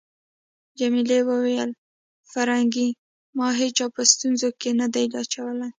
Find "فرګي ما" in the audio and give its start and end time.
2.31-3.47